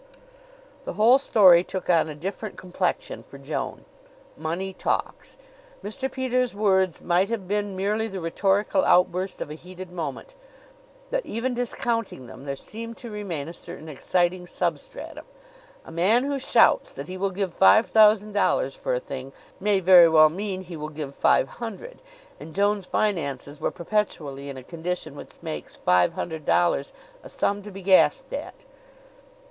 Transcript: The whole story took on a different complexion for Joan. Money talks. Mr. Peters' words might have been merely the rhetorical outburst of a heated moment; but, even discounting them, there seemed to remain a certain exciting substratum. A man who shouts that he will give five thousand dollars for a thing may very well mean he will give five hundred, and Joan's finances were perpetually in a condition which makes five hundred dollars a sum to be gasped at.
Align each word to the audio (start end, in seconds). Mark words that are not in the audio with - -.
The 0.83 0.93
whole 0.93 1.19
story 1.19 1.63
took 1.63 1.87
on 1.87 2.09
a 2.09 2.15
different 2.15 2.57
complexion 2.57 3.21
for 3.21 3.37
Joan. 3.37 3.85
Money 4.35 4.73
talks. 4.73 5.37
Mr. 5.83 6.11
Peters' 6.11 6.55
words 6.55 7.03
might 7.03 7.29
have 7.29 7.47
been 7.47 7.75
merely 7.75 8.07
the 8.07 8.19
rhetorical 8.19 8.83
outburst 8.83 9.41
of 9.41 9.51
a 9.51 9.53
heated 9.53 9.91
moment; 9.91 10.33
but, 11.11 11.23
even 11.23 11.53
discounting 11.53 12.25
them, 12.25 12.45
there 12.45 12.55
seemed 12.55 12.97
to 12.97 13.11
remain 13.11 13.47
a 13.47 13.53
certain 13.53 13.87
exciting 13.87 14.47
substratum. 14.47 15.25
A 15.85 15.91
man 15.91 16.23
who 16.23 16.39
shouts 16.39 16.91
that 16.93 17.07
he 17.07 17.15
will 17.15 17.29
give 17.29 17.53
five 17.53 17.85
thousand 17.85 18.31
dollars 18.31 18.73
for 18.73 18.95
a 18.95 18.99
thing 18.99 19.31
may 19.59 19.79
very 19.79 20.09
well 20.09 20.29
mean 20.29 20.63
he 20.63 20.75
will 20.77 20.89
give 20.89 21.13
five 21.13 21.47
hundred, 21.47 22.01
and 22.39 22.55
Joan's 22.55 22.87
finances 22.87 23.59
were 23.59 23.69
perpetually 23.69 24.49
in 24.49 24.57
a 24.57 24.63
condition 24.63 25.13
which 25.15 25.35
makes 25.43 25.75
five 25.75 26.13
hundred 26.13 26.43
dollars 26.43 26.91
a 27.21 27.29
sum 27.29 27.61
to 27.61 27.69
be 27.69 27.83
gasped 27.83 28.33
at. 28.33 28.65